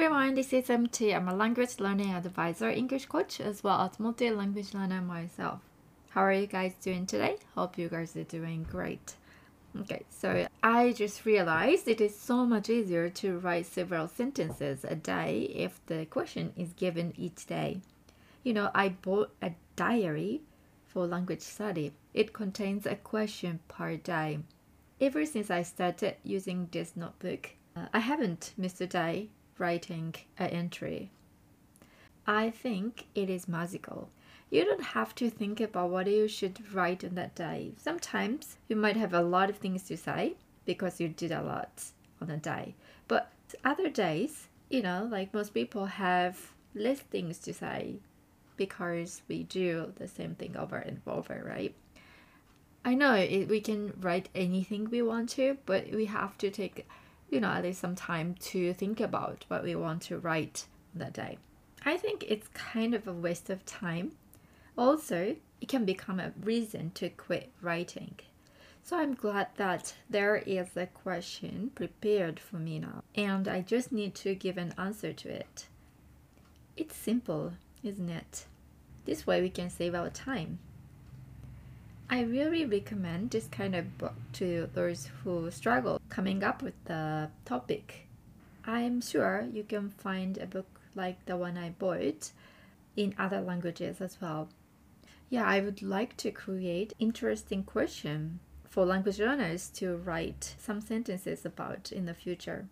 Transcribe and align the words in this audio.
everyone, 0.00 0.36
this 0.36 0.52
is 0.52 0.70
MT. 0.70 1.12
I'm 1.12 1.26
a 1.26 1.34
language 1.34 1.80
learning 1.80 2.14
advisor, 2.14 2.70
English 2.70 3.06
coach, 3.06 3.40
as 3.40 3.64
well 3.64 3.80
as 3.80 3.98
multi 3.98 4.30
language 4.30 4.72
learner 4.72 5.00
myself. 5.00 5.58
How 6.10 6.20
are 6.20 6.32
you 6.32 6.46
guys 6.46 6.74
doing 6.80 7.04
today? 7.04 7.38
Hope 7.56 7.76
you 7.76 7.88
guys 7.88 8.14
are 8.14 8.22
doing 8.22 8.64
great. 8.70 9.16
Okay, 9.80 10.04
so 10.08 10.46
I 10.62 10.92
just 10.92 11.26
realized 11.26 11.88
it 11.88 12.00
is 12.00 12.16
so 12.16 12.46
much 12.46 12.70
easier 12.70 13.08
to 13.08 13.40
write 13.40 13.66
several 13.66 14.06
sentences 14.06 14.84
a 14.84 14.94
day 14.94 15.50
if 15.52 15.84
the 15.86 16.06
question 16.06 16.52
is 16.56 16.72
given 16.74 17.12
each 17.16 17.46
day. 17.46 17.80
You 18.44 18.54
know, 18.54 18.70
I 18.76 18.90
bought 18.90 19.34
a 19.42 19.50
diary 19.74 20.42
for 20.86 21.08
language 21.08 21.42
study. 21.42 21.92
It 22.14 22.32
contains 22.32 22.86
a 22.86 22.94
question 22.94 23.58
per 23.66 23.96
day. 23.96 24.38
Ever 25.00 25.26
since 25.26 25.50
I 25.50 25.62
started 25.64 26.14
using 26.22 26.68
this 26.70 26.92
notebook, 26.94 27.50
uh, 27.74 27.86
I 27.92 27.98
haven't 27.98 28.52
missed 28.56 28.80
a 28.80 28.86
day 28.86 29.30
writing 29.58 30.14
an 30.38 30.50
entry. 30.50 31.10
I 32.26 32.50
think 32.50 33.06
it 33.14 33.30
is 33.30 33.48
magical. 33.48 34.10
You 34.50 34.64
don't 34.64 34.82
have 34.82 35.14
to 35.16 35.28
think 35.28 35.60
about 35.60 35.90
what 35.90 36.06
you 36.06 36.28
should 36.28 36.72
write 36.74 37.04
on 37.04 37.14
that 37.16 37.34
day. 37.34 37.72
Sometimes 37.76 38.56
you 38.68 38.76
might 38.76 38.96
have 38.96 39.12
a 39.12 39.22
lot 39.22 39.50
of 39.50 39.58
things 39.58 39.82
to 39.84 39.96
say 39.96 40.36
because 40.64 41.00
you 41.00 41.08
did 41.08 41.32
a 41.32 41.42
lot 41.42 41.84
on 42.20 42.30
a 42.30 42.36
day. 42.36 42.74
But 43.08 43.30
other 43.64 43.90
days, 43.90 44.48
you 44.70 44.82
know, 44.82 45.08
like 45.10 45.34
most 45.34 45.54
people 45.54 45.86
have 45.86 46.52
less 46.74 47.00
things 47.00 47.38
to 47.40 47.52
say 47.52 47.96
because 48.56 49.22
we 49.28 49.44
do 49.44 49.92
the 49.96 50.08
same 50.08 50.34
thing 50.34 50.56
over 50.56 50.76
and 50.76 51.00
over, 51.06 51.42
right? 51.46 51.74
I 52.84 52.94
know 52.94 53.14
it, 53.14 53.48
we 53.48 53.60
can 53.60 53.92
write 54.00 54.28
anything 54.34 54.88
we 54.90 55.02
want 55.02 55.30
to, 55.30 55.58
but 55.66 55.90
we 55.92 56.06
have 56.06 56.38
to 56.38 56.50
take 56.50 56.86
you 57.30 57.40
know, 57.40 57.48
at 57.48 57.62
least 57.62 57.80
some 57.80 57.94
time 57.94 58.34
to 58.40 58.72
think 58.74 59.00
about 59.00 59.44
what 59.48 59.62
we 59.62 59.74
want 59.74 60.02
to 60.02 60.18
write 60.18 60.66
that 60.94 61.12
day. 61.12 61.38
I 61.84 61.96
think 61.96 62.24
it's 62.26 62.48
kind 62.48 62.94
of 62.94 63.06
a 63.06 63.12
waste 63.12 63.50
of 63.50 63.64
time. 63.64 64.12
Also, 64.76 65.36
it 65.60 65.68
can 65.68 65.84
become 65.84 66.20
a 66.20 66.32
reason 66.42 66.90
to 66.92 67.08
quit 67.08 67.50
writing. 67.60 68.14
So 68.82 68.96
I'm 68.96 69.14
glad 69.14 69.48
that 69.56 69.94
there 70.08 70.36
is 70.36 70.76
a 70.76 70.86
question 70.86 71.72
prepared 71.74 72.40
for 72.40 72.56
me 72.56 72.78
now, 72.78 73.02
and 73.14 73.46
I 73.46 73.60
just 73.60 73.92
need 73.92 74.14
to 74.16 74.34
give 74.34 74.56
an 74.56 74.72
answer 74.78 75.12
to 75.12 75.28
it. 75.28 75.66
It's 76.76 76.96
simple, 76.96 77.52
isn't 77.82 78.08
it? 78.08 78.46
This 79.04 79.26
way 79.26 79.42
we 79.42 79.50
can 79.50 79.68
save 79.68 79.94
our 79.94 80.10
time. 80.10 80.58
I 82.10 82.22
really 82.22 82.64
recommend 82.64 83.30
this 83.30 83.48
kind 83.48 83.74
of 83.74 83.98
book 83.98 84.14
to 84.34 84.70
those 84.72 85.10
who 85.22 85.50
struggle 85.50 86.00
coming 86.08 86.42
up 86.42 86.62
with 86.62 86.72
the 86.86 87.30
topic. 87.44 88.06
I'm 88.64 89.02
sure 89.02 89.46
you 89.52 89.62
can 89.62 89.90
find 89.90 90.38
a 90.38 90.46
book 90.46 90.80
like 90.94 91.26
the 91.26 91.36
one 91.36 91.58
I 91.58 91.70
bought 91.70 92.32
in 92.96 93.14
other 93.18 93.42
languages 93.42 94.00
as 94.00 94.18
well. 94.22 94.48
Yeah, 95.28 95.44
I 95.44 95.60
would 95.60 95.82
like 95.82 96.16
to 96.18 96.30
create 96.30 96.94
interesting 96.98 97.62
question 97.62 98.40
for 98.64 98.86
language 98.86 99.18
learners 99.18 99.68
to 99.74 99.96
write 99.96 100.54
some 100.58 100.80
sentences 100.80 101.44
about 101.44 101.92
in 101.92 102.06
the 102.06 102.14
future. 102.14 102.68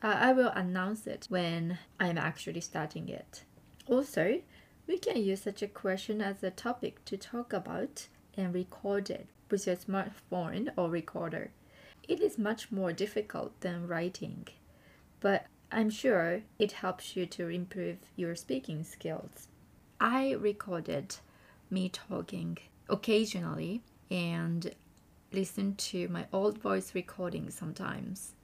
Uh, 0.00 0.16
I 0.20 0.32
will 0.32 0.50
announce 0.50 1.08
it 1.08 1.26
when 1.28 1.78
I'm 1.98 2.18
actually 2.18 2.60
starting 2.60 3.08
it. 3.08 3.42
Also, 3.88 4.42
we 4.86 4.98
can 4.98 5.16
use 5.16 5.42
such 5.42 5.60
a 5.60 5.68
question 5.68 6.20
as 6.20 6.44
a 6.44 6.50
topic 6.50 7.04
to 7.06 7.16
talk 7.16 7.52
about 7.52 8.06
and 8.36 8.54
record 8.54 9.10
it 9.10 9.26
with 9.50 9.66
your 9.66 9.76
smartphone 9.76 10.70
or 10.76 10.88
recorder. 10.88 11.50
It 12.08 12.20
is 12.20 12.38
much 12.38 12.72
more 12.72 12.92
difficult 12.92 13.60
than 13.60 13.86
writing, 13.86 14.48
but 15.20 15.46
I'm 15.72 15.90
sure 15.90 16.42
it 16.58 16.72
helps 16.72 17.16
you 17.16 17.26
to 17.26 17.48
improve 17.48 17.98
your 18.16 18.34
speaking 18.34 18.82
skills. 18.82 19.48
I 20.00 20.32
recorded 20.32 21.16
me 21.70 21.88
talking 21.88 22.58
occasionally 22.88 23.82
and 24.10 24.74
listen 25.32 25.76
to 25.76 26.08
my 26.08 26.26
old 26.32 26.58
voice 26.58 26.94
recording 26.94 27.50
sometimes. 27.50 28.34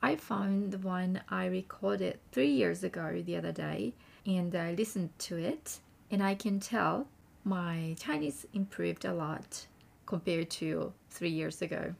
I 0.00 0.14
found 0.14 0.70
the 0.70 0.78
one 0.78 1.22
I 1.28 1.46
recorded 1.46 2.20
three 2.30 2.50
years 2.50 2.84
ago 2.84 3.20
the 3.24 3.36
other 3.36 3.50
day 3.50 3.94
and 4.24 4.54
I 4.54 4.72
listened 4.74 5.10
to 5.20 5.36
it 5.36 5.80
and 6.10 6.22
I 6.22 6.36
can 6.36 6.60
tell 6.60 7.08
my 7.44 7.94
Chinese 7.98 8.46
improved 8.52 9.04
a 9.04 9.12
lot 9.12 9.66
compared 10.06 10.50
to 10.50 10.92
three 11.10 11.30
years 11.30 11.62
ago. 11.62 11.94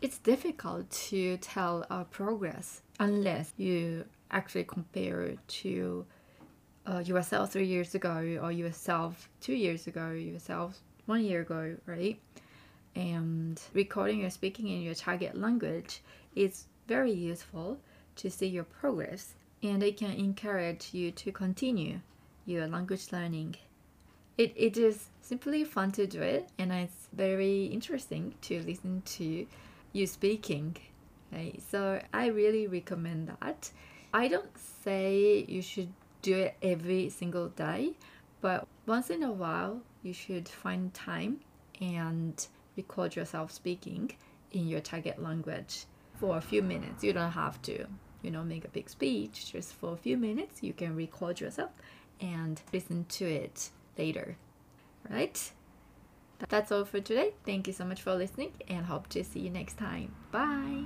It's 0.00 0.18
difficult 0.18 0.90
to 1.08 1.36
tell 1.38 1.86
our 1.90 2.04
progress 2.04 2.82
unless 2.98 3.52
you 3.56 4.04
actually 4.30 4.64
compare 4.64 5.34
to 5.46 6.04
uh, 6.86 6.98
yourself 6.98 7.52
three 7.52 7.66
years 7.66 7.94
ago 7.94 8.38
or 8.42 8.50
yourself 8.50 9.28
two 9.40 9.54
years 9.54 9.86
ago, 9.86 10.10
yourself 10.10 10.78
one 11.06 11.24
year 11.24 11.42
ago, 11.42 11.76
right? 11.86 12.20
And 12.94 13.60
recording 13.72 14.24
or 14.24 14.30
speaking 14.30 14.68
in 14.68 14.82
your 14.82 14.94
target 14.94 15.38
language 15.38 16.02
is 16.34 16.66
very 16.88 17.12
useful 17.12 17.78
to 18.16 18.30
see 18.30 18.48
your 18.48 18.64
progress 18.64 19.34
and 19.62 19.82
it 19.82 19.96
can 19.96 20.10
encourage 20.12 20.92
you 20.92 21.10
to 21.12 21.30
continue 21.32 22.00
your 22.44 22.66
language 22.66 23.12
learning 23.12 23.54
it, 24.38 24.52
it 24.56 24.76
is 24.76 25.08
simply 25.20 25.64
fun 25.64 25.92
to 25.92 26.06
do 26.06 26.20
it 26.20 26.48
and 26.58 26.72
it's 26.72 27.08
very 27.12 27.66
interesting 27.66 28.34
to 28.42 28.62
listen 28.62 29.02
to 29.04 29.46
you 29.92 30.06
speaking. 30.06 30.76
So 31.70 32.00
i 32.12 32.26
really 32.26 32.66
recommend 32.66 33.28
that. 33.40 33.70
I 34.12 34.28
don't 34.28 34.50
say 34.84 35.44
you 35.48 35.62
should 35.62 35.92
do 36.20 36.36
it 36.36 36.56
every 36.62 37.08
single 37.08 37.48
day 37.48 37.92
but 38.40 38.66
once 38.86 39.10
in 39.10 39.22
a 39.22 39.32
while 39.32 39.80
you 40.02 40.12
should 40.12 40.48
find 40.48 40.92
time 40.92 41.40
and 41.80 42.46
record 42.76 43.16
yourself 43.16 43.50
speaking 43.50 44.12
in 44.52 44.68
your 44.68 44.80
target 44.80 45.22
language 45.22 45.86
for 46.14 46.36
a 46.36 46.40
few 46.40 46.62
minutes. 46.62 47.02
You 47.02 47.12
don't 47.12 47.32
have 47.32 47.60
to 47.62 47.86
you 48.22 48.30
know 48.30 48.44
make 48.44 48.64
a 48.64 48.68
big 48.68 48.88
speech. 48.88 49.52
Just 49.52 49.72
for 49.74 49.92
a 49.92 49.96
few 49.96 50.16
minutes 50.16 50.62
you 50.62 50.72
can 50.72 50.94
record 50.94 51.40
yourself 51.40 51.70
and 52.20 52.60
listen 52.72 53.04
to 53.08 53.24
it 53.24 53.70
later. 53.96 54.36
Right? 55.08 55.52
That's 56.48 56.72
all 56.72 56.84
for 56.84 57.00
today. 57.00 57.34
Thank 57.44 57.66
you 57.66 57.72
so 57.72 57.84
much 57.84 58.02
for 58.02 58.14
listening 58.14 58.52
and 58.68 58.86
hope 58.86 59.08
to 59.10 59.22
see 59.22 59.40
you 59.40 59.50
next 59.50 59.78
time. 59.78 60.14
Bye. 60.30 60.84